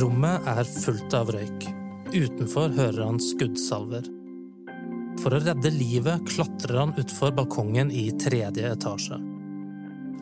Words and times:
Rommet 0.00 0.46
er 0.48 0.64
fullt 0.64 1.14
av 1.18 1.32
røyk. 1.34 1.66
Utenfor 2.14 2.72
hører 2.74 3.04
han 3.04 3.20
skuddsalver. 3.22 4.06
For 5.20 5.34
å 5.34 5.40
redde 5.42 5.72
livet 5.74 6.24
klatrer 6.30 6.78
han 6.80 6.94
utfor 7.00 7.34
balkongen 7.36 7.90
i 7.92 8.08
tredje 8.22 8.70
etasje. 8.72 9.18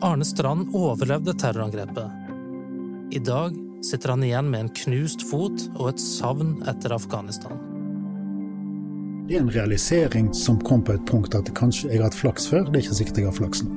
Arne 0.05 0.25
Strand 0.25 0.73
overlevde 0.75 1.35
terrorangrepet. 1.39 2.11
I 3.15 3.19
dag 3.23 3.55
sitter 3.85 4.13
han 4.13 4.23
igjen 4.23 4.49
med 4.51 4.65
en 4.65 4.71
knust 4.81 5.23
fot 5.29 5.65
og 5.75 5.91
et 5.93 6.03
savn 6.03 6.57
etter 6.69 6.93
Afghanistan. 6.95 7.57
Det 9.29 9.37
er 9.37 9.43
en 9.43 9.53
realisering 9.53 10.31
som 10.33 10.57
kom 10.65 10.81
på 10.81 10.95
et 10.97 11.05
punkt 11.09 11.35
at 11.37 11.51
kanskje 11.57 11.91
jeg 11.91 12.01
har 12.01 12.09
hatt 12.09 12.17
flaks 12.17 12.49
før, 12.49 12.65
det 12.65 12.79
er 12.79 12.87
ikke 12.87 12.99
sikkert 13.01 13.21
jeg 13.21 13.29
har 13.29 13.37
flaks 13.37 13.63
nå. 13.65 13.75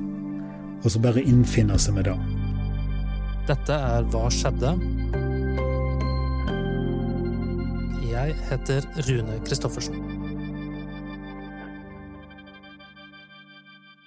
Og 0.83 0.95
så 0.95 1.03
bare 1.03 1.23
innfinne 1.23 1.77
seg 1.79 1.99
med 1.99 2.09
det. 2.09 2.17
Dette 3.51 3.77
er 3.77 4.09
Hva 4.11 4.27
skjedde? 4.33 4.73
Jeg 8.23 8.37
heter 8.47 8.85
Rune 9.09 9.41
Christoffersen. 9.43 9.97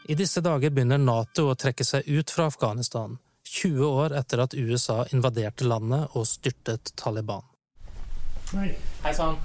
I 0.07 0.15
disse 0.15 0.39
dager 0.45 0.71
begynner 0.71 1.01
Nato 1.01 1.49
å 1.51 1.55
trekke 1.59 1.83
seg 1.83 2.07
ut 2.07 2.31
fra 2.31 2.45
Afghanistan, 2.47 3.17
20 3.49 3.83
år 3.89 4.15
etter 4.15 4.43
at 4.45 4.55
USA 4.55 5.01
invaderte 5.11 5.67
landet 5.67 6.15
og 6.15 6.29
styrtet 6.29 6.93
Taliban. 6.95 7.43
Hei. 8.53 8.70
Hei 9.03 9.13
sann. 9.17 9.35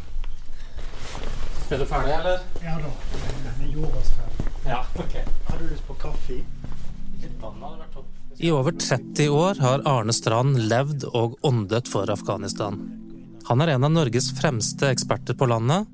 Er 1.70 1.82
du 1.82 1.86
ferdig, 1.90 2.14
eller? 2.20 2.46
Ja 2.62 2.78
da, 2.78 2.94
vi 3.58 3.72
gjorde 3.74 4.04
oss 4.04 4.14
ferdig. 4.20 4.54
Ja, 4.68 4.84
ok. 4.94 5.18
Har 5.50 5.58
du 5.58 5.66
lyst 5.72 5.86
på 5.88 5.98
kaffe? 5.98 6.42
I 8.38 8.50
over 8.54 8.72
30 8.72 9.28
år 9.34 9.58
har 9.60 9.82
Arne 9.88 10.14
Strand 10.14 10.62
levd 10.70 11.10
og 11.10 11.34
åndet 11.44 11.90
for 11.90 12.08
Afghanistan. 12.12 12.99
Han 13.50 13.60
er 13.60 13.72
en 13.74 13.84
av 13.84 13.90
Norges 13.90 14.28
fremste 14.38 14.92
eksperter 14.94 15.34
på 15.34 15.46
landet. 15.50 15.88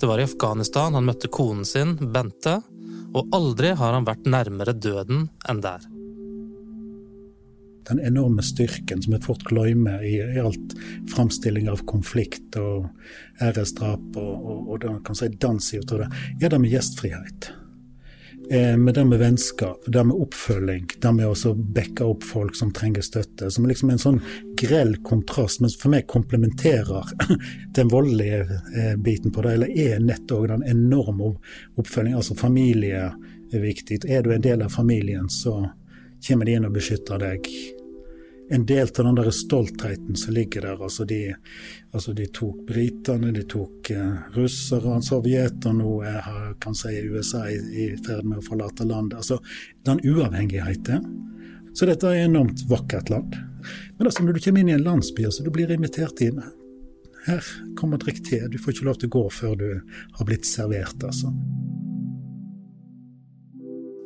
Det 0.00 0.08
var 0.08 0.18
i 0.18 0.24
Afghanistan 0.24 0.94
han 0.96 1.04
møtte 1.04 1.28
konen 1.28 1.66
sin, 1.68 1.98
Bente, 2.00 2.54
og 3.12 3.34
aldri 3.36 3.74
har 3.76 3.92
han 3.92 4.06
vært 4.08 4.24
nærmere 4.24 4.72
døden 4.72 5.26
enn 5.44 5.60
der. 5.60 5.84
Den 7.84 8.00
enorme 8.00 8.40
styrken 8.40 9.04
som 9.04 9.12
vi 9.12 9.20
fort 9.20 9.44
glemmer 9.44 10.00
i, 10.00 10.14
i 10.16 10.40
alt 10.40 10.72
framstilling 11.12 11.68
av 11.68 11.84
konflikt 11.84 12.56
og 12.56 12.88
æresdrap 13.44 14.16
og, 14.16 14.32
og, 14.32 14.64
og 14.64 14.80
det, 14.80 14.94
kan 15.04 15.20
si 15.20 15.28
dans 15.28 15.68
i 15.76 15.82
det, 15.84 16.08
er 16.40 16.56
det 16.56 16.62
med 16.64 16.72
gjestfrihet. 16.72 17.50
Eh, 18.50 18.76
med 18.76 18.94
det 18.94 19.04
med 19.04 19.18
vennskap, 19.18 19.84
det 19.86 20.04
med 20.04 20.16
oppfølging, 20.16 20.86
det 21.00 21.12
med 21.12 21.26
å 21.26 21.52
backe 21.54 22.04
opp 22.04 22.24
folk 22.28 22.56
som 22.56 22.72
trenger 22.76 23.04
støtte. 23.04 23.50
Som 23.50 23.66
liksom 23.68 23.90
en 23.90 24.02
sånn 24.02 24.20
grell 24.60 24.96
kontrast, 25.06 25.62
men 25.64 25.72
for 25.80 25.94
meg 25.94 26.06
komplementerer 26.12 27.08
den 27.76 27.92
voldelige 27.92 28.42
eh, 28.76 28.96
biten 29.00 29.32
på 29.32 29.46
det, 29.46 29.54
eller 29.56 29.72
er 29.72 30.04
nettopp 30.04 30.48
den 30.52 30.66
enorme 30.68 31.32
oppfølgingen. 31.80 32.18
Altså 32.20 32.36
familie 32.36 33.06
er 33.52 33.64
viktig. 33.64 34.02
Er 34.04 34.22
du 34.22 34.34
en 34.34 34.44
del 34.44 34.66
av 34.66 34.76
familien, 34.76 35.30
så 35.32 35.62
kommer 36.28 36.44
de 36.44 36.58
inn 36.58 36.68
og 36.68 36.76
beskytter 36.76 37.20
deg. 37.20 37.48
En 38.50 38.66
del 38.66 38.88
av 38.88 39.04
den 39.04 39.14
der 39.14 39.30
stoltheten 39.30 40.16
som 40.16 40.34
ligger 40.34 40.66
der. 40.66 40.82
Altså 40.82 41.04
de, 41.08 41.34
altså 41.92 42.12
de 42.12 42.26
tok 42.26 42.66
britene, 42.68 43.32
de 43.32 43.44
tok 43.48 43.90
uh, 43.96 44.26
russere, 44.36 44.98
Sovjet, 45.02 45.64
og 45.64 45.78
nå 45.78 45.94
er 46.08 46.52
kan 46.60 46.76
si 46.76 46.92
USA 47.08 47.46
i, 47.50 47.56
i 47.56 47.86
ferd 48.04 48.28
med 48.28 48.42
å 48.42 48.44
forlate 48.44 48.84
landet. 48.84 49.16
Altså 49.22 49.40
den 49.88 50.02
uavhengigheten. 50.04 51.08
Så 51.74 51.88
dette 51.88 52.06
er 52.06 52.20
et 52.20 52.28
enormt 52.28 52.66
vakkert 52.70 53.10
land. 53.10 53.34
Men 53.96 54.06
altså 54.06 54.22
når 54.22 54.36
du 54.36 54.44
kommer 54.44 54.60
inn 54.60 54.70
i 54.70 54.76
en 54.76 54.86
landsby, 54.86 55.24
altså 55.26 55.46
du 55.46 55.50
blir 55.54 55.72
invitert 55.72 56.20
inn 56.22 56.42
Her, 57.24 57.44
kom 57.80 57.94
og 57.96 58.02
drikk 58.04 58.20
te. 58.26 58.42
Du 58.52 58.58
får 58.60 58.74
ikke 58.74 58.86
lov 58.90 59.00
til 59.00 59.08
å 59.08 59.14
gå 59.14 59.22
før 59.32 59.54
du 59.56 59.68
har 60.18 60.26
blitt 60.28 60.44
servert, 60.44 60.98
altså. 61.08 61.32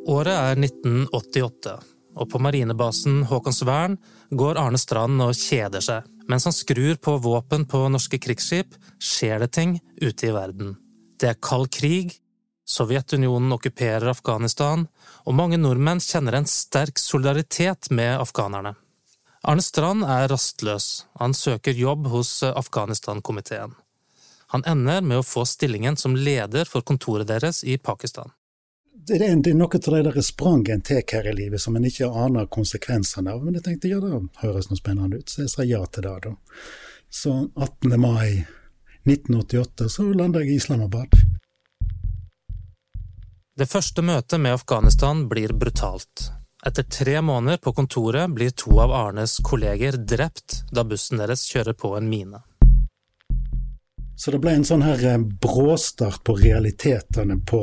Året 0.08 0.32
er 0.32 0.60
1988 0.62 1.97
og 2.18 2.28
på 2.32 2.40
marinebasen 2.42 3.22
Haakonsvern 3.30 3.96
går 4.30 4.58
Arne 4.60 4.80
Strand 4.80 5.22
og 5.22 5.36
kjeder 5.38 5.84
seg. 5.84 6.06
Mens 6.28 6.44
han 6.48 6.54
skrur 6.56 6.98
på 7.00 7.16
våpen 7.24 7.64
på 7.70 7.86
norske 7.88 8.20
krigsskip, 8.20 8.74
skjer 9.00 9.44
det 9.44 9.52
ting 9.56 9.78
ute 10.02 10.28
i 10.28 10.34
verden. 10.34 10.74
Det 11.18 11.32
er 11.32 11.40
kald 11.42 11.70
krig, 11.74 12.18
Sovjetunionen 12.68 13.54
okkuperer 13.56 14.10
Afghanistan, 14.10 14.84
og 15.24 15.36
mange 15.38 15.56
nordmenn 15.56 16.02
kjenner 16.04 16.36
en 16.36 16.48
sterk 16.48 17.00
solidaritet 17.00 17.88
med 17.88 18.18
afghanerne. 18.18 18.74
Arne 19.48 19.64
Strand 19.64 20.04
er 20.04 20.28
rastløs, 20.28 21.06
han 21.16 21.32
søker 21.32 21.72
jobb 21.72 22.10
hos 22.12 22.42
Afghanistan-komiteen. 22.44 23.72
Han 24.52 24.64
ender 24.68 25.00
med 25.00 25.22
å 25.22 25.24
få 25.24 25.46
stillingen 25.48 25.96
som 25.96 26.16
leder 26.16 26.68
for 26.68 26.84
kontoret 26.84 27.28
deres 27.30 27.62
i 27.64 27.78
Pakistan 27.80 28.32
det 29.06 29.16
er, 29.22 29.36
det 29.36 29.52
er 29.52 29.56
noe 29.56 29.70
av 29.78 29.80
det 29.84 30.02
der 30.10 30.20
sprang 30.22 30.66
en 30.68 30.82
tar 30.84 31.02
her 31.12 31.30
i 31.30 31.34
livet 31.36 31.60
som 31.62 31.76
en 31.76 31.86
ikke 31.86 32.10
aner 32.10 32.48
konsekvensene 32.50 33.32
av. 33.32 33.44
Men 33.44 33.58
jeg 33.58 33.64
tenkte 33.64 33.92
ja, 33.92 34.00
det 34.02 34.42
høres 34.42 34.70
noe 34.70 34.80
spennende 34.80 35.20
ut, 35.20 35.28
så 35.30 35.44
jeg 35.44 35.52
sa 35.52 35.66
ja 35.66 35.84
til 35.86 36.08
det, 36.08 36.16
da. 36.26 36.34
Så 37.08 37.34
18. 37.56 37.94
mai 38.00 38.44
1988 39.08 39.88
så 39.88 40.08
landa 40.12 40.42
jeg 40.42 40.52
i 40.52 40.58
Islamabad. 40.60 41.14
Det 43.58 43.66
første 43.66 44.02
møtet 44.02 44.40
med 44.40 44.58
Afghanistan 44.58 45.24
blir 45.28 45.54
brutalt. 45.56 46.28
Etter 46.66 46.82
tre 46.82 47.20
måneder 47.22 47.58
på 47.62 47.72
kontoret 47.72 48.30
blir 48.34 48.50
to 48.50 48.76
av 48.82 48.92
Arnes 48.92 49.38
kolleger 49.46 49.96
drept 49.98 50.62
da 50.74 50.84
bussen 50.84 51.22
deres 51.22 51.46
kjører 51.48 51.74
på 51.78 51.94
en 51.96 52.10
mine. 52.10 52.42
Så 54.18 54.34
det 54.34 54.40
ble 54.42 54.56
en 54.58 54.66
sånn 54.66 54.82
her 54.82 55.02
eh, 55.06 55.20
bråstart 55.42 56.24
på 56.26 56.34
realitetene 56.38 57.38
på 57.46 57.62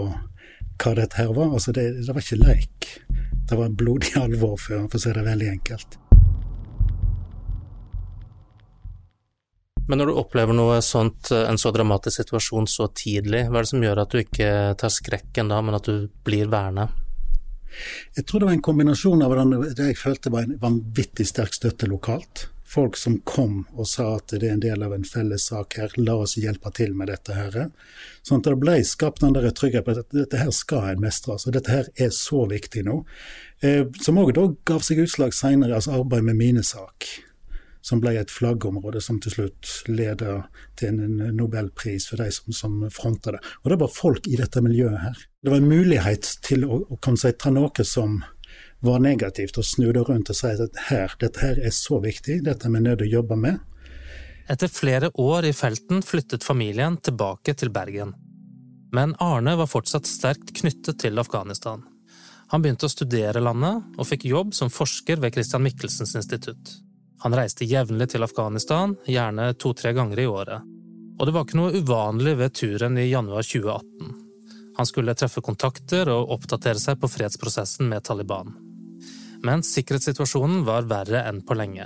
hva 0.82 0.96
dette 0.98 1.20
her 1.20 1.34
var. 1.36 1.54
Altså, 1.56 1.74
det, 1.76 1.86
det 2.06 2.16
var 2.16 2.24
ikke 2.24 2.42
leik. 2.42 2.90
Det 3.46 3.60
var 3.60 3.78
blodig 3.78 4.16
alvor, 4.20 4.58
for, 4.58 4.88
for 4.90 5.00
å 5.00 5.04
si 5.04 5.14
det 5.16 5.26
veldig 5.26 5.52
enkelt. 5.54 6.00
Men 9.86 10.02
når 10.02 10.10
du 10.10 10.18
opplever 10.18 10.58
noe 10.58 10.80
sånt, 10.82 11.30
en 11.36 11.60
så 11.62 11.70
dramatisk 11.74 12.24
situasjon 12.24 12.66
så 12.70 12.88
tidlig, 12.98 13.44
hva 13.52 13.60
er 13.60 13.68
det 13.68 13.70
som 13.70 13.84
gjør 13.86 14.02
at 14.02 14.14
du 14.14 14.22
ikke 14.24 14.50
tar 14.82 14.94
skrekken 14.94 15.52
da, 15.54 15.60
men 15.62 15.78
at 15.78 15.86
du 15.86 16.08
blir 16.26 16.50
værende? 16.50 16.88
Jeg 18.16 18.26
tror 18.26 18.42
det 18.42 18.50
var 18.50 18.56
en 18.56 18.66
kombinasjon 18.66 19.22
av 19.26 19.36
det 19.76 19.90
jeg 19.92 20.00
følte 20.00 20.32
var 20.34 20.48
en 20.48 20.58
vanvittig 20.62 21.28
sterk 21.28 21.54
støtte 21.54 21.90
lokalt 21.92 22.48
folk 22.76 22.98
som 23.00 23.20
kom 23.24 23.64
og 23.74 23.88
sa 23.88 24.08
at 24.18 24.34
det 24.34 24.44
er 24.44 24.56
en 24.56 24.64
del 24.64 24.84
av 24.84 24.94
en 24.96 25.06
felles 25.08 25.48
sak 25.50 25.78
her, 25.80 25.94
la 26.00 26.18
oss 26.26 26.36
hjelpe 26.40 26.72
til 26.76 26.96
med 26.98 27.10
dette 27.12 27.36
her. 27.36 27.70
Sånn 28.26 28.42
at 28.42 28.50
det 28.50 28.58
ble 28.62 28.80
skapt 28.88 29.24
den 29.24 29.36
der 29.36 29.48
tryggheten 29.56 29.88
på 29.88 29.96
at 30.04 30.16
dette 30.16 30.42
her 30.42 30.52
skal 30.56 30.90
en 30.92 31.04
mestre. 31.04 31.38
Altså, 31.38 31.54
dette 31.56 31.72
her 31.72 31.92
er 31.96 32.12
så 32.16 32.46
viktig 32.52 32.86
nå. 32.88 33.02
Eh, 33.64 33.86
som 34.04 34.20
òg 34.20 34.34
da 34.36 34.50
gav 34.68 34.84
seg 34.86 35.06
utslag 35.06 35.36
seinere, 35.38 35.78
altså 35.78 35.96
arbeid 36.02 36.28
med 36.28 36.40
minesak. 36.42 37.08
Som 37.86 38.02
ble 38.02 38.16
et 38.18 38.34
flaggområde 38.34 39.00
som 39.04 39.20
til 39.22 39.36
slutt 39.36 39.72
leda 39.88 40.40
til 40.80 40.98
en 41.06 41.20
nobelpris 41.38 42.10
for 42.10 42.20
de 42.20 42.32
som, 42.34 42.50
som 42.56 42.80
fronta 42.92 43.36
det. 43.36 43.44
Og 43.64 43.72
det 43.72 43.80
var 43.84 43.94
folk 43.94 44.28
i 44.28 44.40
dette 44.42 44.64
miljøet 44.66 45.04
her. 45.04 45.26
Det 45.46 45.54
var 45.54 45.62
en 45.62 45.70
mulighet 45.70 46.32
til 46.42 46.66
å, 46.66 46.82
å 46.90 46.98
si, 47.14 47.32
ta 47.38 47.54
noe 47.54 47.86
som 47.86 48.24
var 48.86 49.02
negativt, 49.04 49.58
og 49.58 49.66
snu 49.66 49.90
det 49.94 50.06
rundt 50.08 50.30
og 50.32 50.38
si 50.38 50.52
at 50.54 50.84
her, 50.90 51.16
dette 51.22 51.42
her 51.42 51.60
er 51.60 51.74
så 51.76 52.00
viktig, 52.04 52.42
dette 52.46 52.68
er 52.68 52.76
vi 52.76 52.84
nødt 52.84 53.02
til 53.02 53.10
å 53.10 53.16
jobbe 53.20 53.38
med. 53.40 53.60
Etter 54.52 54.70
flere 54.70 55.10
år 55.22 55.48
i 55.50 55.56
felten 55.58 56.04
flyttet 56.06 56.46
familien 56.46 57.00
tilbake 57.02 57.56
til 57.58 57.72
Bergen. 57.74 58.14
Men 58.94 59.16
Arne 59.20 59.56
var 59.58 59.68
fortsatt 59.68 60.08
sterkt 60.08 60.54
knyttet 60.60 61.00
til 61.02 61.20
Afghanistan. 61.20 61.82
Han 62.54 62.62
begynte 62.62 62.86
å 62.86 62.94
studere 62.94 63.42
landet, 63.42 63.82
og 63.98 64.08
fikk 64.08 64.28
jobb 64.30 64.54
som 64.54 64.70
forsker 64.70 65.18
ved 65.22 65.34
Christian 65.34 65.66
Michelsens 65.66 66.14
institutt. 66.16 66.76
Han 67.26 67.34
reiste 67.34 67.66
jevnlig 67.66 68.12
til 68.14 68.24
Afghanistan, 68.24 68.94
gjerne 69.10 69.50
to–tre 69.58 69.96
ganger 69.98 70.22
i 70.22 70.28
året. 70.30 70.70
Og 71.16 71.26
det 71.26 71.34
var 71.34 71.48
ikke 71.48 71.58
noe 71.58 71.82
uvanlig 71.82 72.36
ved 72.38 72.54
turen 72.60 73.00
i 73.02 73.08
januar 73.10 73.42
2018. 73.42 74.14
Han 74.78 74.90
skulle 74.90 75.16
treffe 75.16 75.42
kontakter 75.42 76.12
og 76.12 76.36
oppdatere 76.36 76.80
seg 76.82 77.00
på 77.00 77.10
fredsprosessen 77.10 77.90
med 77.90 78.04
Taliban. 78.06 78.54
Men 79.46 79.62
sikkerhetssituasjonen 79.66 80.64
var 80.66 80.88
verre 80.90 81.22
enn 81.30 81.44
på 81.46 81.58
lenge. 81.58 81.86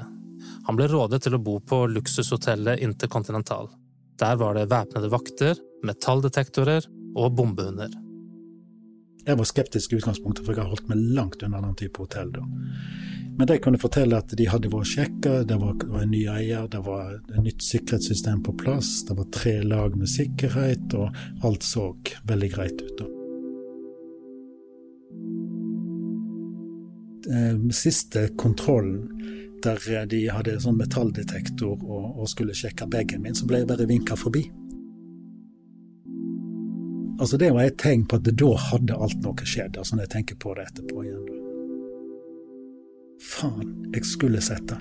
Han 0.67 0.77
ble 0.77 0.87
rådet 0.87 1.23
til 1.25 1.35
å 1.35 1.41
bo 1.43 1.57
på 1.59 1.83
luksushotellet 1.91 2.79
Intercontinental. 2.85 3.67
Der 4.19 4.37
var 4.39 4.55
det 4.55 4.69
væpnede 4.71 5.09
vakter, 5.11 5.59
metalldetektorer 5.83 6.87
og 7.17 7.35
bombehunder. 7.35 7.91
Jeg 9.27 9.37
var 9.37 9.47
skeptisk 9.47 9.91
i 9.91 9.99
utgangspunktet, 9.99 10.45
for 10.45 10.55
jeg 10.55 10.63
har 10.63 10.71
holdt 10.71 10.87
meg 10.91 11.03
langt 11.17 11.43
unna 11.43 11.59
den 11.65 11.75
type 11.79 11.99
hotell. 11.99 12.31
da. 12.31 12.45
Men 13.37 13.47
de 13.47 13.59
kunne 13.63 13.79
fortelle 13.79 14.17
at 14.17 14.31
de 14.35 14.47
hadde 14.51 14.71
vært 14.71 14.93
sjekka, 14.93 15.35
det 15.47 15.59
var, 15.59 15.75
en 16.01 16.11
ny 16.11 16.25
eier, 16.31 16.67
det 16.71 16.81
var 16.87 17.13
et 17.19 17.37
nytt 17.43 17.63
sikkerhetssystem 17.63 18.41
på 18.43 18.55
plass, 18.63 19.03
det 19.07 19.15
var 19.19 19.29
tre 19.35 19.59
lag 19.63 19.95
med 19.99 20.11
sikkerhet, 20.11 20.95
og 20.95 21.45
alt 21.47 21.63
så 21.63 21.91
veldig 22.27 22.51
greit 22.55 22.83
ut. 22.83 22.97
da. 22.99 23.18
Siste 27.75 28.29
kontrollen 28.37 29.03
der 29.63 30.05
de 30.09 30.21
hadde 30.31 30.55
sånn 30.63 30.77
metalldetektor 30.79 31.81
og, 31.83 32.05
og 32.21 32.29
skulle 32.31 32.55
sjekke 32.55 32.87
bagen 32.89 33.21
min, 33.21 33.35
så 33.35 33.47
ble 33.47 33.61
jeg 33.61 33.69
bare 33.69 33.87
vinka 33.89 34.15
forbi. 34.17 34.45
Altså 37.19 37.37
Det 37.37 37.49
var 37.51 37.67
et 37.67 37.77
tegn 37.77 38.05
på 38.07 38.15
at 38.15 38.29
da 38.39 38.51
hadde 38.69 38.95
alt 38.95 39.19
noe 39.25 39.43
skjedd, 39.43 39.75
altså 39.77 39.97
når 39.97 40.05
jeg 40.05 40.13
tenker 40.13 40.39
på 40.39 40.53
det 40.55 40.69
etterpå 40.69 41.03
igjen. 41.03 41.25
Faen, 43.19 43.73
jeg 43.91 44.07
skulle 44.07 44.39
sett 44.41 44.63
det. 44.71 44.79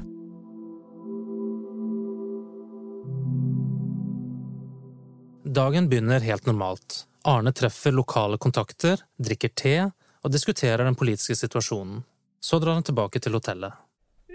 Dagen 5.59 5.89
begynner 5.91 6.23
helt 6.23 6.47
normalt. 6.47 7.03
Arne 7.27 7.51
treffer 7.57 7.91
lokale 7.97 8.39
kontakter, 8.39 9.03
drikker 9.19 9.51
te 9.59 9.75
og 9.89 10.31
diskuterer 10.31 10.85
den 10.87 10.99
politiske 10.99 11.35
situasjonen. 11.41 12.05
Så 12.41 12.59
drar 12.63 12.79
han 12.79 12.87
tilbake 12.87 13.21
til 13.21 13.35
hotellet. 13.35 13.73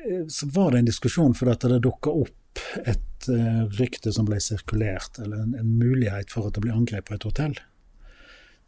Eh, 0.04 0.26
så 0.28 0.48
var 0.52 0.72
det 0.72 0.84
en 0.84 0.90
diskusjon 0.92 1.36
fordi 1.38 1.56
det 1.68 1.84
dukka 1.88 2.12
opp 2.24 2.40
et 2.86 3.30
uh, 3.30 3.64
rykte 3.80 4.12
som 4.14 4.28
ble 4.28 4.38
sirkulert, 4.44 5.18
eller 5.24 5.42
en, 5.42 5.56
en, 5.58 5.72
mulighet 5.80 6.30
for 6.30 6.48
at 6.48 6.54
det 6.54 6.62
ble 6.62 6.76
angrep 6.76 7.08
på 7.08 7.16
et 7.16 7.26
hotell. 7.26 7.56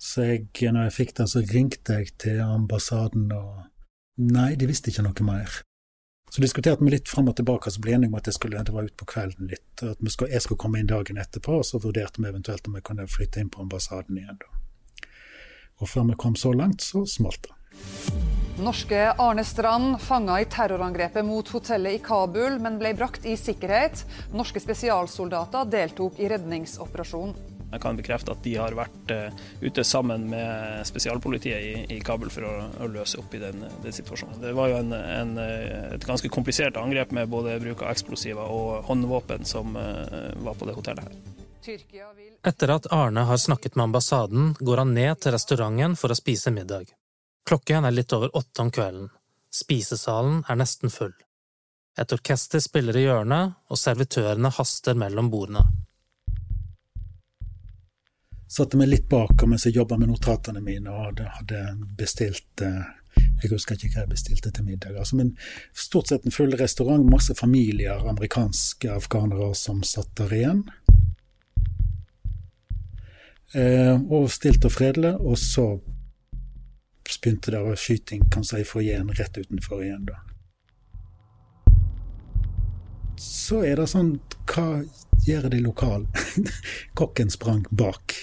Så 0.02 0.26
jeg, 0.26 0.48
når 0.74 0.88
jeg 0.88 0.96
fikk 0.96 1.14
det, 1.20 1.28
så 1.30 1.44
ringte 1.52 2.00
jeg 2.00 2.16
til 2.22 2.42
ambassaden, 2.42 3.30
og 3.36 4.32
nei, 4.34 4.56
de 4.58 4.70
visste 4.70 4.90
ikke 4.92 5.06
noe 5.06 5.28
mer. 5.28 5.60
Så 6.34 6.42
diskuterte 6.42 6.84
vi 6.84 6.92
litt 6.92 7.08
fram 7.08 7.30
og 7.30 7.38
tilbake, 7.38 7.72
så 7.72 7.82
ble 7.84 7.94
enige 7.96 8.12
om 8.12 8.18
at 8.18 8.28
jeg 8.28 8.40
skulle, 8.40 8.64
det 8.66 8.74
var 8.74 8.90
ut 8.90 8.98
på 8.98 9.08
kvelden 9.08 9.52
litt. 9.54 9.70
At 9.86 10.02
skulle, 10.12 10.34
jeg 10.34 10.44
skulle 10.44 10.60
komme 10.66 10.82
inn 10.82 10.90
dagen 10.90 11.22
etterpå, 11.22 11.62
og 11.62 11.68
så 11.68 11.80
vurderte 11.80 12.24
vi 12.24 12.32
eventuelt 12.32 12.68
om 12.68 12.76
jeg 12.76 12.88
kunne 12.90 13.08
flytte 13.08 13.44
inn 13.44 13.52
på 13.54 13.62
ambassaden 13.64 14.18
igjen. 14.20 14.42
Da. 14.42 15.08
Og 15.80 15.92
før 15.92 16.10
vi 16.10 16.18
kom 16.20 16.36
så 16.40 16.52
langt, 16.56 16.84
så 16.84 17.06
smalt 17.08 17.46
det. 17.46 17.54
Norske 18.56 19.00
Arne 19.20 19.44
Strand 19.44 19.98
fanga 20.02 20.38
i 20.40 20.46
terrorangrepet 20.48 21.26
mot 21.28 21.50
hotellet 21.52 21.98
i 21.98 22.00
Kabul, 22.00 22.56
men 22.64 22.80
ble 22.80 22.94
brakt 22.96 23.26
i 23.28 23.36
sikkerhet. 23.38 24.06
Norske 24.32 24.62
spesialsoldater 24.64 25.68
deltok 25.68 26.22
i 26.24 26.30
redningsoperasjonen. 26.32 27.36
Jeg 27.76 27.82
kan 27.84 27.98
bekrefte 28.00 28.32
at 28.32 28.44
de 28.46 28.54
har 28.56 28.76
vært 28.78 29.12
uh, 29.12 29.44
ute 29.60 29.84
sammen 29.84 30.30
med 30.32 30.86
spesialpolitiet 30.88 31.60
i, 31.60 31.98
i 31.98 32.00
Kabul 32.00 32.32
for 32.32 32.48
å, 32.48 32.54
å, 32.80 32.88
løse 32.88 33.20
opp 33.20 33.36
i 33.36 33.42
den, 33.42 33.66
den, 33.84 33.96
situasjonen. 33.96 34.40
Det 34.40 34.56
var 34.56 34.72
jo 34.72 34.80
en, 34.80 34.94
en, 34.96 35.38
eh, 35.42 35.96
et 35.98 36.08
ganske 36.08 36.32
komplisert 36.32 36.80
angrep 36.80 37.12
med 37.12 37.28
både 37.32 37.58
bruk 37.60 37.84
av 37.84 37.92
eksplosiver 37.92 38.48
og 38.56 38.86
håndvåpen 38.88 39.44
som 39.50 39.76
uh, 39.76 40.32
var 40.46 40.56
på 40.56 40.70
det 40.70 40.78
hotellet 40.80 41.10
her. 41.10 41.34
Etter 42.46 42.72
at 42.76 42.88
Arne 42.94 43.26
har 43.26 43.42
snakket 43.42 43.76
med 43.76 43.90
ambassaden, 43.90 44.54
går 44.60 44.86
han 44.86 44.94
ned 44.96 45.20
til 45.20 45.34
restauranten 45.36 45.98
for 46.00 46.14
å 46.14 46.18
spise 46.18 46.54
middag. 46.54 46.94
Klokken 47.46 47.86
er 47.86 47.94
litt 47.94 48.14
over 48.14 48.32
åtte 48.38 48.62
om 48.62 48.72
kvelden. 48.74 49.10
Spisesalen 49.54 50.42
er 50.50 50.58
nesten 50.58 50.90
full. 50.90 51.14
Et 52.02 52.12
orkester 52.12 52.60
spiller 52.60 52.98
i 52.98 53.06
hjørnet, 53.06 53.54
og 53.70 53.80
servitørene 53.80 54.50
haster 54.58 54.98
mellom 54.98 55.30
bordene. 55.32 55.62
Satte 58.52 58.78
meg 58.80 58.90
litt 58.90 59.08
bak 59.10 59.42
mens 59.50 59.66
jeg 59.68 59.78
jobba 59.78 59.98
med 60.00 60.10
notatene 60.12 60.62
mine 60.64 60.92
og 60.92 61.22
hadde, 61.38 61.62
bestilt 61.98 62.62
eh, 62.62 62.84
Jeg 63.42 63.52
husker 63.52 63.76
ikke 63.76 63.94
hva 63.94 64.04
jeg 64.04 64.12
bestilte 64.12 64.52
til 64.52 64.66
middag. 64.66 64.98
Altså, 64.98 65.18
men 65.20 65.34
stort 65.74 66.10
sett 66.10 66.26
en 66.26 66.36
full 66.36 66.54
restaurant, 66.60 67.06
masse 67.10 67.36
familier, 67.38 68.04
amerikanske 68.10 68.90
afghanere 68.92 69.54
som 69.56 69.84
satt 69.84 70.12
der 70.20 70.34
igjen. 70.36 70.64
Eh, 73.54 73.96
og 74.12 74.32
stilt 74.34 74.66
og 74.68 74.74
fredelig. 74.76 75.14
Og 75.22 75.38
så 75.40 75.68
begynte 77.22 77.54
det 77.54 77.62
å 77.62 77.76
skyting 77.78 78.24
kan 78.34 78.44
si, 78.44 78.62
igjen, 78.62 79.12
rett 79.18 79.38
utenfor 79.38 79.84
igjen. 79.84 80.06
da. 80.10 80.22
Så 83.22 83.64
er 83.64 83.80
det 83.80 83.88
sånn 83.88 84.18
Hva 84.50 84.84
gjør 85.26 85.50
de 85.50 85.62
lokale? 85.64 86.26
Kokken 87.00 87.32
sprang 87.34 87.64
bak. 87.72 88.14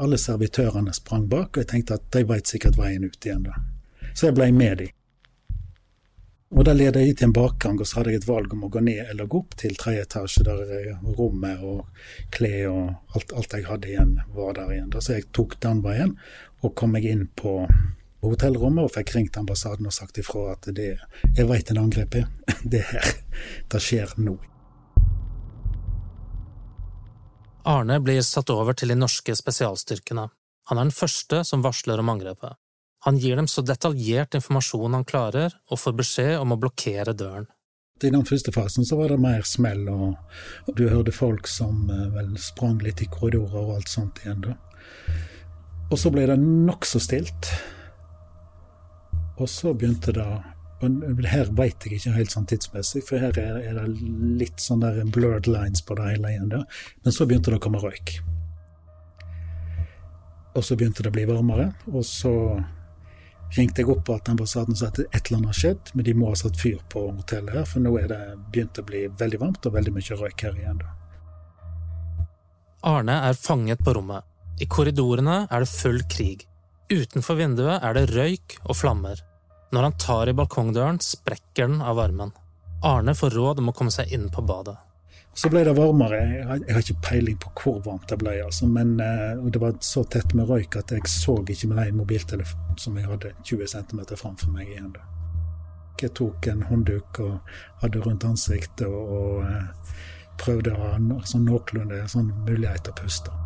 Alle 0.00 0.16
servitørene 0.18 0.94
sprang 0.96 1.26
bak, 1.28 1.50
og 1.56 1.64
jeg 1.64 1.70
tenkte 1.74 1.98
at 1.98 2.06
de 2.14 2.24
veit 2.24 2.48
sikkert 2.48 2.78
veien 2.78 3.04
ut 3.04 3.26
igjen. 3.26 3.44
da. 3.44 3.58
Så 4.14 4.30
jeg 4.30 4.38
ble 4.38 4.48
med 4.54 4.78
de. 4.84 4.88
Og 6.50 6.64
Da 6.66 6.72
leda 6.74 6.98
jeg 6.98 7.14
til 7.16 7.28
en 7.28 7.34
bakgang, 7.34 7.76
og 7.78 7.86
så 7.86 8.00
hadde 8.00 8.10
jeg 8.10 8.20
et 8.24 8.26
valg 8.26 8.54
om 8.56 8.64
å 8.66 8.70
gå 8.74 8.80
ned 8.82 9.04
eller 9.12 9.28
gå 9.30 9.38
opp 9.38 9.52
til 9.60 9.76
tredje 9.78 10.02
etasje, 10.02 10.42
der 10.42 10.96
rommet 11.18 11.62
og 11.62 11.84
klær 12.34 12.72
og 12.72 13.14
alt, 13.14 13.34
alt, 13.38 13.54
jeg 13.54 13.68
hadde 13.68 13.90
igjen, 13.92 14.16
var 14.34 14.56
der 14.58 14.72
igjen. 14.74 14.88
Da. 14.90 15.02
Så 15.04 15.14
jeg 15.14 15.28
tok 15.36 15.54
den 15.62 15.84
veien, 15.84 16.16
og 16.60 16.74
kom 16.76 16.94
meg 16.96 17.06
inn 17.08 17.26
på 17.36 17.62
hotellrommet 18.20 18.84
og 18.84 18.94
fikk 18.94 19.14
ringt 19.16 19.38
ambassaden 19.40 19.88
og 19.88 19.96
sagt 19.96 20.20
ifra 20.20 20.50
at 20.54 20.68
det, 20.76 20.92
jeg 21.36 21.48
veit 21.48 21.70
en 21.72 21.82
angrep 21.84 22.20
er. 22.20 22.28
Det 22.72 22.82
her. 22.90 23.12
Det 23.72 23.80
skjer 23.80 24.10
nå. 24.20 24.36
Arne 27.70 27.96
blir 28.04 28.20
satt 28.24 28.50
over 28.52 28.76
til 28.76 28.92
de 28.92 28.96
norske 28.98 29.32
spesialstyrkene. 29.36 30.26
Han 30.68 30.78
er 30.78 30.88
den 30.88 30.94
første 30.94 31.42
som 31.48 31.64
varsler 31.64 32.00
om 32.02 32.12
angrepet. 32.12 32.58
Han 33.06 33.16
gir 33.16 33.36
dem 33.36 33.48
så 33.48 33.64
detaljert 33.64 34.36
informasjon 34.36 34.92
han 34.98 35.06
klarer, 35.08 35.54
og 35.72 35.80
får 35.80 35.96
beskjed 35.96 36.34
om 36.40 36.52
å 36.52 36.58
blokkere 36.60 37.16
døren. 37.16 37.48
I 38.00 38.12
den 38.12 38.24
første 38.28 38.52
fasen 38.52 38.84
så 38.88 38.96
var 38.96 39.12
det 39.12 39.20
mer 39.20 39.44
smell, 39.48 39.88
og 39.88 40.76
du 40.76 40.86
hørte 40.88 41.12
folk 41.12 41.48
som 41.48 41.88
eh, 41.92 42.06
vel 42.14 42.32
sprang 42.40 42.78
litt 42.84 43.02
i 43.04 43.08
korridorer 43.12 43.60
og 43.60 43.74
alt 43.76 43.92
sånt 43.92 44.20
igjen. 44.24 44.44
da. 44.44 44.54
Og 45.90 45.98
så 45.98 46.10
ble 46.14 46.26
det 46.30 46.38
nokså 46.38 47.00
stilt. 47.02 47.50
Og 49.40 49.48
så 49.50 49.74
begynte 49.74 50.14
det 50.14 50.30
og 50.80 51.24
Her 51.28 51.50
veit 51.52 51.84
jeg 51.84 51.98
ikke 51.98 52.14
helt 52.14 52.32
sånn 52.32 52.46
tidsmessig, 52.48 53.02
for 53.04 53.20
her 53.20 53.36
er, 53.36 53.58
det 53.76 53.82
litt 54.40 54.62
sånn 54.64 54.80
der 54.80 55.02
blurred 55.12 55.44
lines 55.50 55.82
på 55.84 55.92
det 55.98 56.06
hele 56.06 56.30
igjen. 56.32 56.48
Da. 56.54 56.62
Men 57.04 57.12
så 57.12 57.26
begynte 57.28 57.52
det 57.52 57.58
å 57.60 57.64
komme 57.66 57.82
røyk. 57.82 58.14
Og 60.56 60.64
så 60.64 60.78
begynte 60.80 61.04
det 61.04 61.12
å 61.12 61.16
bli 61.18 61.26
varmere, 61.28 61.66
og 61.92 62.00
så 62.08 62.32
ringte 63.58 63.82
jeg 63.82 63.90
opp 63.92 64.08
at 64.14 64.32
ambassaden 64.32 64.78
sa 64.78 64.88
at 64.88 65.02
et 65.02 65.20
eller 65.20 65.42
annet 65.42 65.52
har 65.52 65.58
skjedd, 65.58 65.92
men 65.92 66.06
de 66.06 66.16
må 66.16 66.30
ha 66.32 66.40
satt 66.40 66.56
fyr 66.56 66.80
på 66.88 67.04
hotellet 67.10 67.58
her, 67.58 67.68
for 67.68 67.84
nå 67.84 67.92
er 68.00 68.08
det 68.10 68.22
begynt 68.48 68.80
å 68.80 68.86
bli 68.86 69.04
veldig 69.20 69.42
varmt 69.42 69.68
og 69.68 69.76
veldig 69.76 69.94
mye 69.98 70.18
røyk 70.22 70.46
her 70.48 70.58
igjen. 70.64 70.80
Da. 70.80 70.96
Arne 72.88 73.20
er 73.28 73.36
fanget 73.36 73.84
på 73.84 73.98
rommet. 74.00 74.29
I 74.60 74.66
korridorene 74.68 75.46
er 75.48 75.62
det 75.64 75.72
full 75.72 76.02
krig. 76.12 76.44
Utenfor 76.92 77.38
vinduet 77.38 77.80
er 77.80 77.96
det 77.96 78.10
røyk 78.12 78.58
og 78.66 78.76
flammer. 78.76 79.22
Når 79.72 79.86
han 79.86 79.96
tar 80.02 80.28
i 80.28 80.34
balkongdøren, 80.36 80.98
sprekker 81.00 81.70
den 81.70 81.80
av 81.80 81.96
varmen. 81.96 82.34
Arne 82.84 83.14
får 83.16 83.36
råd 83.38 83.62
om 83.62 83.70
å 83.70 83.74
komme 83.76 83.94
seg 83.94 84.12
inn 84.12 84.28
på 84.32 84.44
badet. 84.44 84.76
Så 85.32 85.48
ble 85.48 85.62
det 85.64 85.72
varmere. 85.78 86.18
Jeg 86.42 86.44
har, 86.50 86.80
ikke 86.82 87.06
peiling 87.06 87.38
på 87.40 87.52
hvor 87.56 87.78
varmt 87.86 88.08
det 88.10 88.18
ble, 88.20 88.34
altså. 88.44 88.66
men 88.68 88.96
uh, 89.00 89.46
det 89.48 89.62
var 89.62 89.76
så 89.86 90.02
tett 90.04 90.34
med 90.36 90.50
røyk 90.50 90.76
at 90.80 90.92
jeg 90.92 91.08
så 91.08 91.38
ikke 91.40 91.70
med 91.70 91.80
den 91.80 92.00
mobiltelefonen 92.02 92.80
som 92.82 92.98
jeg 92.98 93.08
hadde 93.08 93.32
20 93.46 93.70
cm 93.72 94.02
framfor 94.10 94.52
meg 94.52 94.68
igjen. 94.68 94.90
Jeg 96.00 96.12
tok 96.18 96.48
en 96.50 96.64
håndduk 96.68 97.20
og 97.24 97.54
hadde 97.84 98.02
rundt 98.04 98.26
ansiktet 98.28 98.88
og, 98.88 99.46
uh, 99.46 99.94
prøvde 100.40 100.74
å 100.74 100.82
ha 100.82 101.22
sånn 101.28 101.46
noenlunde 101.48 102.02
sånn 102.10 102.34
mulighet 102.48 102.88
til 102.88 102.96
å 102.96 103.00
puste. 103.00 103.40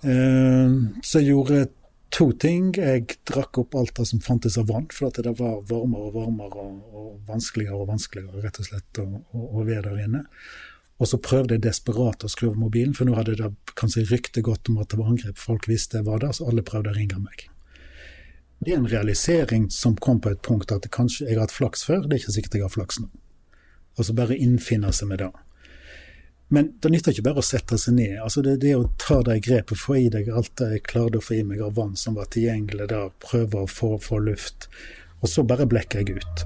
Så 0.00 1.20
jeg 1.20 1.28
gjorde 1.28 1.66
to 2.14 2.30
ting. 2.32 2.72
Jeg 2.76 3.18
drakk 3.28 3.62
opp 3.62 3.76
alt 3.78 3.94
det 3.98 4.06
som 4.10 4.22
fantes 4.24 4.58
av 4.60 4.70
vann, 4.70 4.88
for 4.92 5.10
at 5.10 5.20
det 5.22 5.36
var 5.38 5.60
varmere 5.68 6.08
og 6.08 6.16
varmere 6.16 6.64
og, 6.64 7.12
vanskeligere 7.28 7.78
og 7.78 7.90
vanskeligere 7.92 8.42
rett 8.44 8.60
og 8.62 8.68
slett 8.70 9.00
å, 9.02 9.06
å, 9.06 9.46
å 9.60 9.64
være 9.66 9.90
der 9.90 10.04
inne. 10.06 10.24
Og 11.00 11.08
så 11.08 11.20
prøvde 11.22 11.56
jeg 11.56 11.64
desperat 11.64 12.26
å 12.26 12.28
skru 12.28 12.50
av 12.50 12.58
mobilen, 12.60 12.92
for 12.96 13.08
nå 13.08 13.14
hadde 13.16 13.38
det 13.38 13.48
kanskje 13.78 14.04
ryktet 14.10 14.44
godt 14.44 14.68
om 14.68 14.82
at 14.82 14.90
det 14.92 14.98
var 15.00 15.12
angrep. 15.12 15.38
Folk 15.40 15.68
visste 15.70 16.00
jeg 16.00 16.08
var 16.10 16.20
der, 16.20 16.34
så 16.36 16.50
alle 16.50 16.66
prøvde 16.66 16.92
å 16.92 16.96
ringe 16.98 17.20
meg. 17.22 17.46
Det 18.60 18.74
er 18.74 18.82
en 18.82 18.90
realisering 18.90 19.70
som 19.72 19.94
kom 19.96 20.18
på 20.20 20.34
et 20.34 20.42
punkt 20.44 20.72
at 20.74 20.84
kanskje 20.92 21.30
jeg 21.30 21.38
har 21.38 21.46
hatt 21.46 21.54
flaks 21.56 21.86
før, 21.86 22.04
det 22.04 22.18
er 22.18 22.20
ikke 22.20 22.34
sikkert 22.34 22.58
jeg 22.58 22.66
har 22.66 22.74
flaks 22.74 23.00
nå. 23.00 23.08
Og 23.96 24.06
så 24.06 24.12
bare 24.16 24.36
innfinne 24.36 24.92
seg 24.92 25.08
med 25.08 25.22
det. 25.22 25.30
Men 26.52 26.72
det 26.82 26.90
nytter 26.90 27.14
ikke 27.14 27.28
bare 27.28 27.42
å 27.42 27.46
sette 27.46 27.76
seg 27.78 27.94
ned. 27.94 28.16
altså 28.18 28.42
Det, 28.42 28.56
det 28.62 28.72
å 28.74 28.88
ta 28.98 29.20
det 29.22 29.36
grepet, 29.46 29.78
få 29.78 29.96
i 30.00 30.08
deg 30.10 30.32
alt 30.34 30.58
jeg 30.58 30.82
klarte 30.82 31.20
å 31.20 31.22
få 31.22 31.36
i 31.36 31.44
meg 31.46 31.62
av 31.62 31.76
vann 31.78 31.92
som 31.96 32.16
var 32.18 32.26
tilgjengelig 32.34 32.88
der, 32.90 33.12
prøve 33.22 33.62
å 33.62 33.68
få, 33.70 33.92
få 34.02 34.18
luft, 34.18 34.66
og 35.22 35.30
så 35.30 35.44
bare 35.46 35.68
blekker 35.70 36.02
jeg 36.02 36.18
ut. 36.18 36.42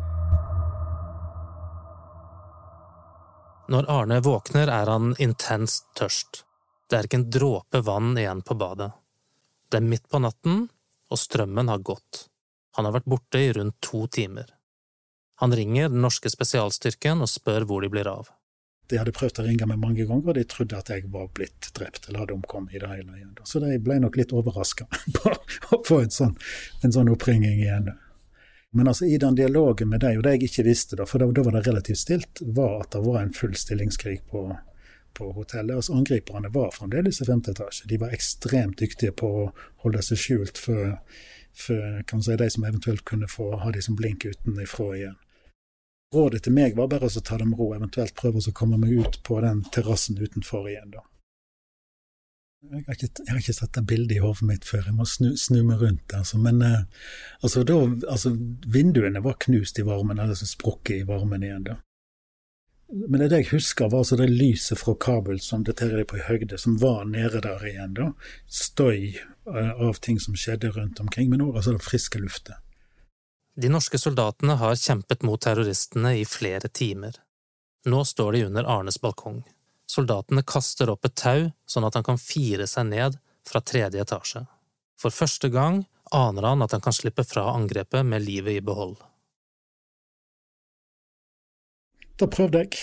Når 3.73 3.89
Arne 3.89 4.21
våkner, 4.21 4.69
er 4.69 4.93
han 4.93 5.15
intenst 5.25 5.89
tørst. 5.97 6.43
Det 6.85 6.99
er 6.99 7.09
ikke 7.09 7.23
en 7.23 7.31
dråpe 7.33 7.81
vann 7.89 8.13
igjen 8.21 8.45
på 8.45 8.59
badet. 8.61 8.91
Det 9.73 9.81
er 9.81 9.89
midt 9.89 10.05
på 10.13 10.21
natten, 10.21 10.67
og 11.09 11.21
strømmen 11.21 11.73
har 11.73 11.81
gått. 11.81 12.27
Han 12.77 12.85
har 12.85 12.99
vært 12.99 13.09
borte 13.09 13.41
i 13.41 13.53
rundt 13.57 13.81
to 13.81 14.05
timer. 14.13 14.53
Han 15.41 15.57
ringer 15.57 15.89
den 15.89 16.05
norske 16.05 16.29
spesialstyrken 16.29 17.25
og 17.25 17.33
spør 17.33 17.65
hvor 17.65 17.81
de 17.81 17.89
blir 17.89 18.11
av. 18.11 18.29
De 18.91 18.99
hadde 19.01 19.15
prøvd 19.17 19.41
å 19.41 19.45
ringe 19.47 19.67
meg 19.69 19.81
mange 19.81 20.05
ganger, 20.05 20.29
og 20.29 20.37
de 20.37 20.45
trodde 20.49 20.77
at 20.77 20.91
jeg 20.93 21.07
var 21.13 21.31
blitt 21.37 21.71
drept 21.77 22.09
eller 22.09 22.25
hadde 22.25 22.37
omkommet 22.37 22.75
i 22.75 22.83
det 22.83 22.91
hele 22.91 23.17
igjen. 23.17 23.33
Så 23.49 23.63
de 23.63 23.79
ble 23.81 23.97
nok 24.03 24.19
litt 24.21 24.35
overraska 24.37 24.89
på 25.17 25.33
å 25.73 25.81
få 25.87 26.03
en 26.05 26.13
sånn, 26.13 26.35
en 26.85 26.93
sånn 26.93 27.13
oppringing 27.15 27.63
igjen. 27.63 27.95
Men 28.77 28.91
altså 28.91 29.07
i 29.07 29.19
den 29.23 29.37
dialogen 29.39 29.89
med 29.89 30.03
deg, 30.03 30.19
og 30.19 30.27
det 30.27 30.35
jeg 30.35 30.49
ikke 30.49 30.67
visste, 30.67 30.97
da, 30.99 31.07
for 31.07 31.23
da, 31.23 31.29
da 31.31 31.45
var 31.47 31.55
det 31.55 31.65
relativt 31.69 32.01
stilt, 32.01 32.41
var 32.57 32.81
at 32.83 32.91
det 32.97 33.05
var 33.05 33.21
en 33.21 33.33
full 33.33 33.55
stillingskrig 33.55 34.17
på, 34.33 34.49
på 35.15 35.29
hotellet. 35.37 35.77
Altså 35.79 35.95
Angriperne 35.95 36.51
var 36.53 36.75
fremdeles 36.75 37.23
i 37.23 37.29
femte 37.29 37.55
etasje. 37.55 37.87
De 37.89 38.01
var 38.03 38.17
ekstremt 38.17 38.83
dyktige 38.83 39.15
på 39.15 39.31
å 39.31 39.45
holde 39.87 40.03
seg 40.03 40.19
skjult 40.19 40.59
for, 40.59 40.97
for 41.55 42.19
si, 42.27 42.35
de 42.41 42.51
som 42.51 42.67
eventuelt 42.67 43.05
kunne 43.07 43.31
få 43.31 43.53
ha 43.63 43.71
de 43.71 43.85
som 43.87 43.95
blink 43.97 44.27
utenfra 44.27 44.91
igjen. 44.99 45.21
Rådet 46.15 46.45
til 46.45 46.55
meg 46.55 46.77
var 46.79 46.91
bare 46.93 47.11
å 47.11 47.25
ta 47.25 47.39
det 47.41 47.49
med 47.49 47.59
ro, 47.59 47.73
eventuelt 47.75 48.15
prøve 48.19 48.43
å 48.43 48.55
komme 48.55 48.79
meg 48.79 48.95
ut 48.95 49.21
på 49.27 49.41
den 49.43 49.65
terrassen 49.75 50.21
utenfor 50.21 50.69
igjen. 50.71 50.95
da. 50.95 51.03
Jeg 52.65 52.85
har, 52.87 52.97
ikke, 52.97 53.25
ikke 53.37 53.53
sett 53.53 53.75
det 53.77 53.83
bildet 53.89 54.17
i 54.17 54.21
hodet 54.25 54.47
mitt 54.49 54.65
før, 54.65 54.87
jeg 54.89 54.97
må 54.97 55.05
snu, 55.09 55.35
snu 55.37 55.59
meg 55.67 55.83
rundt. 55.85 56.15
Altså. 56.17 56.39
Men 56.41 56.63
eh, 56.65 57.11
altså, 57.45 57.65
da, 57.69 57.77
altså, 58.09 58.33
vinduene 58.73 59.21
var 59.25 59.37
knust 59.45 59.79
i 59.79 59.85
varmen, 59.85 60.21
eller 60.23 60.39
så 60.39 60.49
sprukket 60.49 61.03
i 61.03 61.09
varmen 61.09 61.45
igjen. 61.45 61.67
da. 61.69 61.77
Men 62.95 63.21
det, 63.21 63.31
jeg 63.33 63.51
husker, 63.51 63.91
var 63.93 64.05
altså 64.05 64.17
det 64.21 64.31
lyset 64.33 64.81
fra 64.81 64.95
Kabul 65.01 65.41
som 65.45 65.65
daterer 65.67 66.07
på 66.09 66.19
i 66.21 66.25
høgde, 66.25 66.59
som 66.61 66.79
var 66.81 67.05
nede 67.11 67.43
der 67.45 67.69
igjen. 67.69 67.97
da. 67.99 68.11
Støy 68.49 69.13
eh, 69.13 69.73
av 69.75 70.01
ting 70.01 70.21
som 70.23 70.37
skjedde 70.39 70.73
rundt 70.73 71.05
omkring, 71.05 71.29
men 71.33 71.45
òg 71.45 71.61
altså 71.61 71.77
det 71.77 71.85
friske 71.85 72.23
luftet. 72.23 72.64
De 73.55 73.69
norske 73.71 73.99
soldatene 73.99 74.57
har 74.59 74.75
kjempet 74.75 75.23
mot 75.23 75.41
terroristene 75.41 76.17
i 76.19 76.25
flere 76.27 76.69
timer. 76.69 77.21
Nå 77.87 78.01
står 78.05 78.33
de 78.33 78.45
under 78.49 78.67
Arnes 78.67 78.99
balkong. 79.01 79.45
Soldatene 79.87 80.43
kaster 80.43 80.91
opp 80.91 81.07
et 81.07 81.15
tau 81.21 81.51
sånn 81.71 81.87
at 81.87 81.95
han 81.95 82.07
kan 82.07 82.19
fire 82.19 82.67
seg 82.67 82.89
ned 82.91 83.19
fra 83.47 83.63
tredje 83.63 84.03
etasje. 84.03 84.43
For 84.99 85.15
første 85.15 85.51
gang 85.55 85.85
aner 86.15 86.49
han 86.51 86.65
at 86.67 86.75
han 86.75 86.83
kan 86.83 86.97
slippe 86.97 87.23
fra 87.29 87.47
angrepet 87.53 88.07
med 88.07 88.25
livet 88.25 88.59
i 88.59 88.65
behold. 88.65 88.97
Da 92.19 92.27
prøvde 92.31 92.65
jeg, 92.65 92.79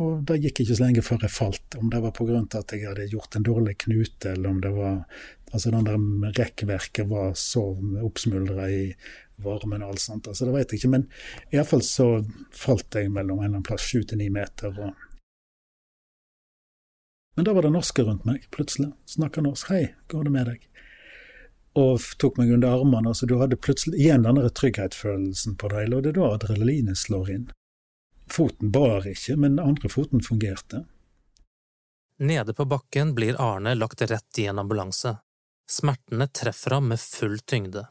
og 0.00 0.22
det 0.28 0.38
gikk 0.40 0.62
ikke 0.62 0.76
så 0.78 0.84
lenge 0.86 1.04
før 1.04 1.26
jeg 1.26 1.34
falt. 1.34 1.76
Om 1.78 1.90
det 1.92 2.00
var 2.00 2.14
pga. 2.16 2.40
at 2.58 2.72
jeg 2.72 2.86
hadde 2.88 3.10
gjort 3.12 3.36
en 3.36 3.44
dårlig 3.44 3.76
knute, 3.84 4.32
eller 4.32 4.48
om 4.50 4.60
det 4.60 4.72
var 4.72 5.04
Altså, 5.52 5.70
den 5.70 5.84
der 5.84 6.32
rekkverket 6.32 7.10
var 7.10 7.34
så 7.36 7.60
oppsmuldra 8.00 8.70
i 8.72 8.94
varmen 9.36 9.82
og 9.82 9.90
alt 9.90 10.00
sånt. 10.00 10.28
Altså, 10.28 10.46
det 10.48 10.54
vet 10.54 10.72
jeg 10.72 10.78
ikke, 10.80 10.92
men 10.94 11.04
iallfall 11.52 11.82
så 11.84 12.06
falt 12.56 12.96
jeg 12.96 13.10
mellom 13.12 13.36
en 13.36 13.44
eller 13.44 13.58
annen 13.58 13.66
plass 13.66 13.84
sju 13.84 14.00
til 14.00 14.22
ni 14.22 14.30
meter. 14.32 14.72
og 14.80 14.94
men 17.34 17.44
da 17.44 17.52
var 17.52 17.62
det 17.62 17.72
norske 17.72 18.02
rundt 18.04 18.26
meg, 18.28 18.44
plutselig. 18.52 18.90
Snakka 19.08 19.40
norsk. 19.40 19.68
'Hei, 19.68 19.94
går 20.08 20.24
det 20.24 20.32
med 20.32 20.46
deg?' 20.46 20.68
Og 21.74 22.00
tok 22.18 22.36
meg 22.36 22.50
under 22.52 22.68
armene. 22.68 23.08
altså 23.08 23.26
Du 23.26 23.38
hadde 23.38 23.56
plutselig 23.56 23.98
igjen 23.98 24.22
den 24.22 24.36
trygghetsfølelsen 24.36 25.56
på 25.56 25.68
deg, 25.68 25.94
og 25.94 26.02
det 26.02 26.10
er 26.12 26.20
da 26.20 26.34
adrenalinet 26.34 26.98
slår 26.98 27.30
inn. 27.30 27.50
Foten 28.30 28.70
bar 28.72 29.06
ikke, 29.08 29.36
men 29.36 29.58
andre 29.60 29.88
foten 29.92 30.22
fungerte. 30.24 30.84
Nede 32.22 32.54
på 32.54 32.64
bakken 32.64 33.14
blir 33.14 33.40
Arne 33.40 33.74
lagt 33.74 34.02
rett 34.02 34.38
i 34.38 34.46
en 34.46 34.58
ambulanse. 34.58 35.16
Smertene 35.70 36.28
treffer 36.28 36.76
ham 36.76 36.88
med 36.88 37.00
full 37.00 37.38
tyngde. 37.38 37.86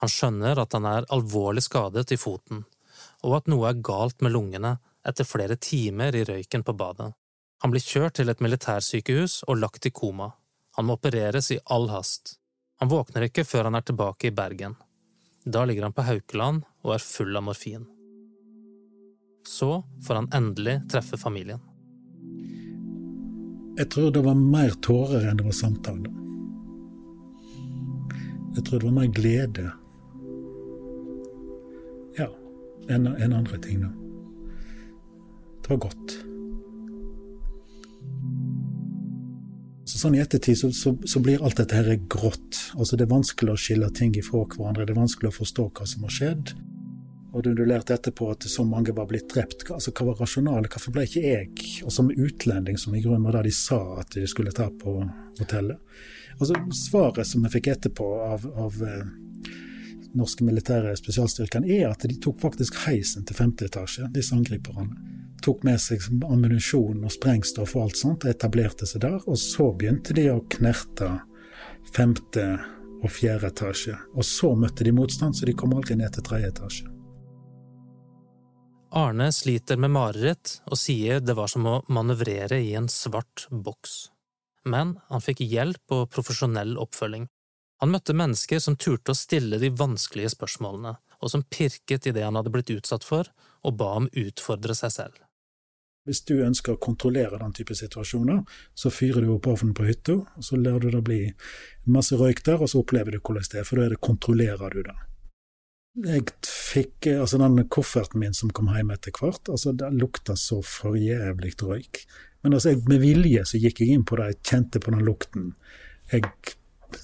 Han 0.00 0.12
skjønner 0.12 0.58
at 0.58 0.72
han 0.76 0.88
er 0.88 1.06
alvorlig 1.14 1.62
skadet 1.64 2.12
i 2.12 2.18
foten, 2.20 2.64
og 3.22 3.36
at 3.38 3.50
noe 3.52 3.70
er 3.70 3.84
galt 3.84 4.24
med 4.24 4.34
lungene 4.34 4.76
etter 5.06 5.28
flere 5.28 5.56
timer 5.56 6.16
i 6.16 6.24
røyken 6.26 6.64
på 6.66 6.74
badet. 6.76 7.12
Han 7.62 7.72
blir 7.72 7.84
kjørt 7.84 8.18
til 8.18 8.28
et 8.28 8.42
militærsykehus 8.44 9.42
og 9.46 9.62
lagt 9.62 9.86
i 9.88 9.94
koma. 9.94 10.32
Han 10.76 10.88
må 10.88 10.98
opereres 10.98 11.52
i 11.54 11.60
all 11.72 11.88
hast. 11.88 12.36
Han 12.82 12.90
våkner 12.92 13.30
ikke 13.30 13.46
før 13.48 13.70
han 13.70 13.78
er 13.78 13.86
tilbake 13.86 14.28
i 14.28 14.34
Bergen. 14.36 14.74
Da 15.44 15.64
ligger 15.64 15.86
han 15.86 15.94
på 15.96 16.04
Haukeland 16.04 16.66
og 16.84 16.96
er 16.96 17.04
full 17.06 17.38
av 17.38 17.46
morfin. 17.46 17.86
Så 19.46 19.84
får 20.06 20.14
han 20.14 20.28
endelig 20.34 20.80
treffe 20.90 21.16
familien. 21.16 21.60
Jeg 23.76 23.90
tror 23.92 24.10
det 24.10 24.22
var 24.24 24.38
mer 24.38 24.72
tårer 24.82 25.28
enn 25.28 25.38
det 25.38 25.46
var 25.46 25.56
samtale. 25.56 26.10
Jeg 28.56 28.64
tror 28.64 28.80
det 28.80 28.88
var 28.88 28.96
mer 28.96 29.10
glede. 29.12 29.66
Ja, 32.16 32.30
enn 32.88 33.06
en 33.06 33.36
andre 33.36 33.60
ting, 33.62 33.84
da. 33.84 33.92
Det 35.62 35.74
var 35.74 35.82
godt. 35.88 36.16
Så 39.86 40.00
sånn 40.00 40.16
I 40.16 40.22
ettertid 40.24 40.58
så, 40.58 40.72
så, 40.74 40.96
så, 41.06 41.20
blir 41.22 41.44
alt 41.44 41.60
dette 41.60 41.76
her 41.76 41.92
grått. 42.10 42.58
Altså 42.74 42.96
Det 42.96 43.06
er 43.06 43.12
vanskelig 43.12 43.52
å 43.52 43.60
skille 43.60 43.90
ting 43.94 44.16
ifra 44.18 44.42
hverandre. 44.42 44.88
Det 44.88 44.96
er 44.96 45.04
vanskelig 45.04 45.30
å 45.30 45.36
forstå 45.36 45.68
hva 45.76 45.86
som 45.86 46.08
har 46.08 46.16
skjedd. 46.16 46.56
Og 47.36 47.44
du, 47.44 47.50
lærte 47.68 47.92
etterpå 47.92 48.30
at 48.32 48.46
så 48.48 48.64
mange 48.64 48.94
var 48.96 49.08
blitt 49.10 49.28
drept. 49.28 49.66
Altså 49.68 49.92
Hva 49.92 50.06
var 50.08 50.22
rasjonalet? 50.22 50.70
Hvorfor 50.72 50.94
ble 50.94 51.04
ikke 51.04 51.24
jeg, 51.24 51.50
og 51.84 51.92
som 51.92 52.08
utlending, 52.08 52.78
som 52.80 52.94
i 52.96 53.02
grunnen 53.04 53.26
var 53.28 53.36
det 53.36 53.50
de 53.50 53.52
sa 53.56 53.80
at 54.00 54.16
de 54.16 54.24
skulle 54.30 54.54
ta 54.56 54.70
på 54.72 54.96
hotellet? 55.40 55.76
Altså 56.38 56.62
Svaret 56.76 57.28
som 57.28 57.44
jeg 57.44 57.58
fikk 57.58 57.68
etterpå 57.74 58.08
av, 58.24 58.46
av 58.64 58.80
eh, 58.88 59.04
norske 60.16 60.48
militære 60.48 60.96
spesialstyrkene, 60.96 61.68
er 61.76 61.90
at 61.90 62.08
de 62.08 62.16
tok 62.24 62.40
faktisk 62.40 62.80
heisen 62.86 63.28
til 63.28 63.36
femte 63.36 63.68
etasje, 63.68 64.08
disse 64.16 64.36
angriperne 64.36 65.16
tok 65.46 65.62
med 65.66 65.78
seg 65.80 66.02
ammunisjon 66.26 67.04
og 67.04 67.12
sprengstoff 67.14 67.76
og 67.76 67.86
alt 67.86 68.00
sånt, 68.00 68.24
og 68.24 68.32
etablerte 68.32 68.88
seg 68.88 69.04
der. 69.04 69.20
Og 69.26 69.38
så 69.40 69.70
begynte 69.76 70.16
de 70.16 70.28
å 70.32 70.42
knerte 70.56 71.12
femte 71.94 72.48
og 73.02 73.12
fjerde 73.12 73.52
etasje. 73.52 73.96
Og 74.16 74.26
så 74.26 74.54
møtte 74.58 74.86
de 74.86 74.94
motstand, 74.96 75.36
så 75.36 75.46
de 75.46 75.56
kom 75.56 75.76
aldri 75.76 75.98
ned 76.00 76.16
til 76.16 76.26
tredje 76.26 76.54
etasje. 76.54 76.95
Arne 78.90 79.32
sliter 79.32 79.76
med 79.76 79.90
mareritt 79.90 80.60
og 80.70 80.78
sier 80.78 81.20
det 81.20 81.34
var 81.34 81.50
som 81.50 81.66
å 81.66 81.80
manøvrere 81.92 82.60
i 82.62 82.74
en 82.78 82.88
svart 82.92 83.46
boks. 83.50 83.96
Men 84.66 84.96
han 85.10 85.22
fikk 85.22 85.42
hjelp 85.42 85.94
og 85.94 86.08
profesjonell 86.14 86.76
oppfølging. 86.78 87.26
Han 87.82 87.92
møtte 87.92 88.16
mennesker 88.16 88.62
som 88.62 88.78
turte 88.80 89.12
å 89.12 89.18
stille 89.18 89.58
de 89.60 89.70
vanskelige 89.74 90.32
spørsmålene, 90.32 90.94
og 91.20 91.32
som 91.32 91.44
pirket 91.44 92.06
i 92.08 92.14
det 92.16 92.24
han 92.24 92.38
hadde 92.38 92.52
blitt 92.54 92.72
utsatt 92.72 93.04
for, 93.04 93.28
og 93.66 93.76
ba 93.76 93.92
ham 93.98 94.08
utfordre 94.12 94.74
seg 94.78 94.94
selv. 94.94 95.18
Hvis 96.06 96.22
du 96.22 96.36
ønsker 96.38 96.76
å 96.76 96.80
kontrollere 96.80 97.40
den 97.40 97.52
type 97.52 97.74
situasjoner, 97.74 98.44
så 98.78 98.92
fyrer 98.94 99.26
du 99.26 99.32
opp 99.34 99.48
ovnen 99.50 99.74
på 99.74 99.88
hytta, 99.88 100.20
og 100.22 100.46
så 100.46 100.58
lar 100.60 100.78
du 100.80 100.88
det 100.94 101.02
bli 101.04 101.20
masse 101.90 102.16
røyk 102.16 102.44
der, 102.46 102.62
og 102.62 102.70
så 102.70 102.84
opplever 102.84 103.16
du 103.16 103.18
hvordan 103.18 103.50
det 103.50 103.60
er, 103.60 103.66
for 103.66 103.82
da 103.82 103.90
er 103.90 103.98
kontrollerer 104.08 104.78
du 104.78 104.84
det. 104.86 104.96
Jeg 106.04 106.26
fikk 106.44 107.08
altså 107.14 107.38
den 107.40 107.62
kofferten 107.72 108.20
min 108.20 108.34
som 108.36 108.50
kom 108.52 108.68
hjem 108.68 108.92
etter 108.92 109.14
hvert, 109.16 109.48
altså 109.48 109.72
det 109.72 109.88
lukta 109.96 110.36
så 110.36 110.60
forjævlig 110.60 111.54
røyk. 111.62 112.02
Men 112.44 112.54
altså, 112.54 112.74
jeg, 112.74 112.84
med 112.90 113.00
vilje 113.00 113.46
så 113.48 113.58
gikk 113.58 113.80
jeg 113.82 113.96
inn 113.96 114.04
på 114.06 114.18
det, 114.20 114.28
jeg 114.30 114.42
kjente 114.50 114.82
på 114.82 114.92
den 114.92 115.06
lukten. 115.06 115.48
Jeg 116.12 116.28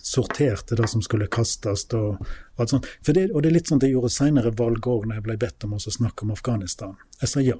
sorterte 0.02 0.76
det 0.78 0.88
som 0.92 1.02
skulle 1.02 1.26
kastes. 1.26 1.86
Og, 1.98 2.20
alt 2.56 2.70
sånt. 2.70 2.86
Det, 3.02 3.30
og 3.32 3.42
det 3.42 3.50
er 3.50 3.56
litt 3.56 3.72
sånn 3.72 3.82
jeg 3.82 3.96
gjorde 3.96 4.12
senere 4.12 4.52
valg 4.58 4.86
òg, 4.86 5.08
når 5.08 5.18
jeg 5.18 5.26
ble 5.26 5.38
bedt 5.40 5.66
om 5.66 5.74
å 5.76 5.82
snakke 5.82 6.26
om 6.26 6.34
Afghanistan. 6.36 6.94
Jeg 7.20 7.32
sa 7.32 7.42
ja. 7.42 7.58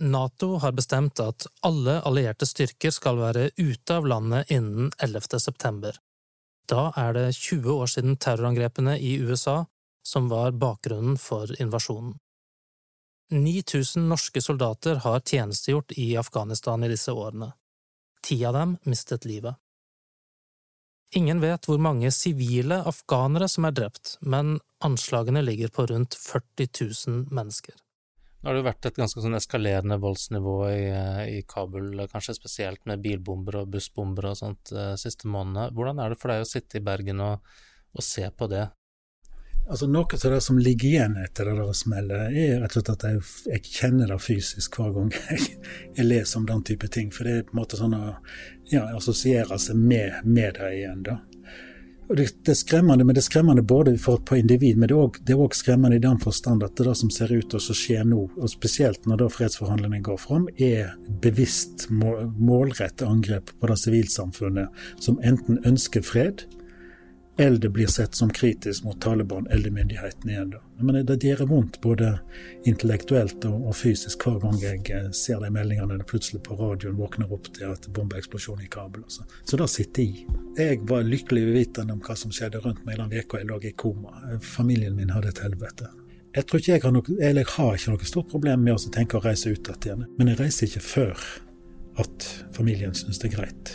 Nato 0.00 0.54
har 0.62 0.76
bestemt 0.76 1.20
at 1.20 1.48
alle 1.66 1.98
allierte 2.06 2.46
styrker 2.48 2.94
skal 2.94 3.18
være 3.18 3.50
ute 3.58 3.96
av 3.96 4.06
landet 4.08 4.52
innen 4.54 4.92
11. 5.02 5.40
september. 5.42 5.98
Da 6.70 6.92
er 6.96 7.16
det 7.16 7.26
20 7.34 7.74
år 7.74 7.90
siden 7.90 8.16
terrorangrepene 8.22 8.94
i 9.02 9.16
USA 9.18 9.64
som 10.10 10.28
var 10.32 10.56
bakgrunnen 10.58 11.16
for 11.18 11.50
invasjonen. 11.62 12.16
9000 13.30 14.08
norske 14.10 14.42
soldater 14.42 15.02
har 15.04 15.20
tjenestegjort 15.20 15.92
i 15.92 16.16
Afghanistan 16.18 16.84
i 16.84 16.88
disse 16.90 17.12
årene. 17.14 17.52
Ti 18.26 18.44
av 18.44 18.56
dem 18.58 18.76
mistet 18.82 19.24
livet. 19.24 19.54
Ingen 21.14 21.40
vet 21.42 21.66
hvor 21.66 21.78
mange 21.82 22.10
sivile 22.14 22.80
afghanere 22.86 23.48
som 23.50 23.66
er 23.66 23.74
drept, 23.74 24.16
men 24.20 24.58
anslagene 24.82 25.42
ligger 25.42 25.70
på 25.74 25.86
rundt 25.90 26.14
40 26.14 26.68
000 27.06 27.30
mennesker. 27.34 27.74
Nå 28.40 28.48
har 28.48 28.56
det 28.56 28.62
jo 28.62 28.68
vært 28.70 28.86
et 28.88 28.98
ganske 28.98 29.22
sånn 29.22 29.36
eskalerende 29.36 29.98
voldsnivå 30.00 30.54
i, 30.70 30.84
eh, 30.88 31.24
i, 31.38 31.40
Kabul, 31.46 32.06
kanskje 32.08 32.38
spesielt 32.38 32.86
med 32.88 33.02
bilbomber 33.04 33.58
og 33.60 33.72
bussbomber 33.74 34.30
og 34.30 34.38
sånt 34.38 34.72
eh, 34.72 34.94
siste 35.00 35.28
månedene. 35.28 35.74
Hvordan 35.76 36.00
er 36.00 36.14
det 36.14 36.20
for 36.22 36.32
deg 36.32 36.46
å 36.46 36.48
sitte 36.48 36.78
i 36.80 36.84
Bergen 36.86 37.20
og, 37.26 37.50
og 37.92 38.06
se 38.06 38.24
på 38.30 38.48
det? 38.50 38.64
Altså 39.70 39.86
Noe 39.86 40.18
av 40.24 40.32
det 40.32 40.40
som 40.42 40.58
ligger 40.58 40.88
igjen 40.88 41.12
etter 41.22 41.46
det 41.46 41.52
der 41.60 41.74
smellet, 41.78 42.32
er 42.34 42.56
rett 42.58 42.74
og 42.74 42.80
slett 42.80 42.88
at 42.90 43.04
jeg, 43.06 43.20
jeg, 43.52 43.60
kjenner 43.78 44.10
det 44.10 44.16
fysisk 44.18 44.80
hver 44.80 44.96
gang 44.96 45.12
jeg, 45.30 45.44
jeg, 45.94 46.06
leser 46.08 46.40
om 46.40 46.48
den 46.48 46.64
type 46.66 46.90
ting. 46.90 47.12
For 47.14 47.28
det 47.28 47.36
er 47.36 47.44
på 47.46 47.54
en 47.54 47.60
måte 47.60 47.78
sånn 47.78 47.94
å 47.94 48.16
ja, 48.72 48.88
assosiere 48.98 49.60
seg 49.62 49.78
med, 49.78 50.24
med 50.26 50.58
det 50.58 50.72
igjen. 50.74 51.04
da. 51.06 51.20
det, 52.08 52.26
det, 52.42 52.50
er 52.50 52.58
skremmende, 52.58 53.06
men 53.06 53.14
det 53.14 53.22
er 53.22 53.28
skremmende 53.28 53.62
både 53.62 53.94
for, 54.02 54.18
på 54.26 54.40
individ, 54.42 54.74
men 54.74 54.90
det 54.90 55.36
er 55.36 55.44
òg 55.46 55.54
skremmende 55.54 56.00
i 56.00 56.02
den 56.02 56.18
forstand 56.18 56.66
at 56.66 56.74
det, 56.74 56.88
det 56.90 56.98
som 57.04 57.14
ser 57.14 57.30
ut 57.30 57.52
til 57.54 57.62
å 57.62 57.80
skje 57.84 58.02
nå, 58.10 58.26
og 58.42 58.50
spesielt 58.50 59.06
når 59.06 59.22
da 59.22 59.32
fredsforhandlingene 59.36 60.02
går 60.10 60.18
fram, 60.18 60.50
er 60.58 60.96
bevisst 61.22 61.86
målrettet 61.94 63.06
angrep 63.06 63.54
på 63.54 63.70
det 63.70 63.78
sivilsamfunnet 63.86 64.82
som 64.98 65.22
enten 65.22 65.62
ønsker 65.62 66.02
fred, 66.02 66.48
eller 67.40 67.68
blir 67.68 67.86
sett 67.86 68.14
som 68.14 68.30
kritisk 68.30 68.84
mot 68.84 69.00
Taliban 69.00 69.46
eller 69.46 69.70
myndighetene 69.70 70.32
igjen. 70.32 70.50
Da. 70.50 70.58
Men 70.80 71.06
det 71.06 71.16
gjør 71.24 71.46
vondt 71.48 71.78
både 71.80 72.10
intellektuelt 72.68 73.44
og, 73.48 73.70
fysisk 73.76 74.26
hver 74.26 74.36
gang 74.42 74.58
jeg 74.60 74.82
eh, 74.92 75.06
ser 75.16 75.40
de 75.40 75.48
meldingene 75.54 75.96
når 75.96 76.08
plutselig 76.10 76.42
på 76.44 76.58
radioen 76.58 76.98
våkner 77.00 77.32
opp 77.32 77.48
til 77.56 77.72
at 77.72 77.88
bombeeksplosjon 77.96 78.60
i 78.60 78.68
Kabul. 78.68 79.06
Så, 79.08 79.24
så 79.48 79.56
det 79.56 79.70
sitter 79.72 80.02
i. 80.02 80.26
Jeg 80.58 80.82
var 80.90 81.08
lykkelig 81.08 81.46
uvitende 81.48 81.96
om 81.96 82.04
hva 82.04 82.18
som 82.18 82.34
skjedde 82.34 82.60
rundt 82.60 82.84
meg 82.84 83.00
den 83.00 83.16
uka 83.16 83.40
jeg 83.40 83.48
lå 83.48 83.60
i 83.64 83.72
koma. 83.72 84.12
Familien 84.44 85.00
min 85.00 85.16
hadde 85.16 85.32
et 85.32 85.44
helvete. 85.46 85.88
Jeg 86.36 86.46
tror 86.46 86.60
ikke 86.60 86.74
jeg 86.76 86.84
har 86.84 86.92
noe, 86.94 87.16
eller 87.18 87.42
jeg 87.42 87.54
har 87.56 87.78
ikke 87.78 87.94
noe 87.94 88.12
stort 88.12 88.28
problem 88.30 88.68
med 88.68 88.76
å 88.76 88.92
tenke 88.92 89.16
å 89.16 89.24
reise 89.24 89.50
ut 89.50 89.72
igjen, 89.80 90.04
men 90.18 90.28
jeg 90.30 90.42
reiser 90.44 90.68
ikke 90.68 90.84
før 90.84 91.24
at 92.04 92.28
familien 92.54 92.92
syns 92.94 93.18
det 93.18 93.32
er 93.32 93.38
greit. 93.38 93.72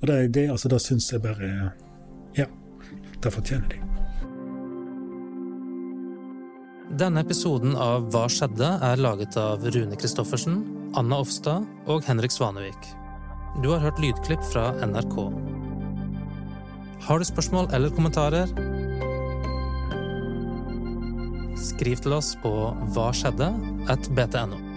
Og 0.00 0.08
det, 0.08 0.22
det, 0.38 0.46
altså, 0.54 0.70
det 0.72 0.80
syns 0.86 1.10
jeg 1.12 1.26
bare 1.26 1.72
Ja. 2.38 2.46
Det 3.20 3.30
fortjener 3.34 3.68
de. 3.68 3.80
Denne 7.00 7.22
episoden 7.22 7.76
av 7.78 8.08
Hva 8.10 8.24
skjedde? 8.32 8.66
er 8.82 9.00
laget 9.00 9.36
av 9.38 9.62
Rune 9.62 9.98
Christoffersen, 10.00 10.62
Anna 10.98 11.20
Offstad 11.22 11.66
og 11.86 12.02
Henrik 12.08 12.34
Svanevik. 12.34 12.88
Du 13.62 13.70
har 13.70 13.84
hørt 13.84 14.00
lydklipp 14.02 14.42
fra 14.52 14.70
NRK. 14.82 15.16
Har 17.06 17.18
du 17.18 17.24
spørsmål 17.28 17.70
eller 17.76 17.94
kommentarer? 17.94 18.50
Skriv 21.60 22.00
til 22.02 22.16
oss 22.16 22.34
på 22.42 22.52
hva 22.96 23.10
skjedde? 23.14 23.52
at 23.90 24.10
btno. 24.16 24.69